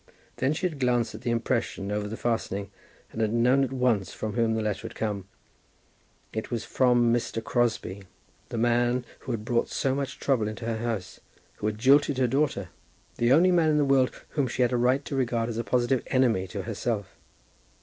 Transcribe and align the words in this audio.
Then 0.37 0.53
she 0.53 0.67
had 0.67 0.79
glanced 0.79 1.13
at 1.13 1.21
the 1.21 1.29
impression 1.29 1.91
over 1.91 2.07
the 2.07 2.17
fastening, 2.17 2.71
and 3.11 3.21
had 3.21 3.31
known 3.31 3.63
at 3.63 3.71
once 3.71 4.11
from 4.11 4.33
whom 4.33 4.55
the 4.55 4.61
letter 4.63 4.87
had 4.87 4.95
come. 4.95 5.27
It 6.33 6.49
was 6.49 6.63
from 6.65 7.13
Mr. 7.13 7.43
Crosbie, 7.43 8.05
the 8.49 8.57
man 8.57 9.05
who 9.19 9.31
had 9.31 9.45
brought 9.45 9.69
so 9.69 9.93
much 9.93 10.17
trouble 10.19 10.47
into 10.47 10.65
her 10.65 10.77
house, 10.77 11.19
who 11.57 11.67
had 11.67 11.77
jilted 11.77 12.17
her 12.17 12.25
daughter; 12.25 12.69
the 13.19 13.31
only 13.31 13.51
man 13.51 13.69
in 13.69 13.77
the 13.77 13.85
world 13.85 14.11
whom 14.29 14.47
she 14.47 14.63
had 14.63 14.71
a 14.71 14.75
right 14.75 15.05
to 15.05 15.15
regard 15.15 15.49
as 15.49 15.59
a 15.59 15.63
positive 15.63 16.01
enemy 16.07 16.47
to 16.47 16.63
herself. 16.63 17.15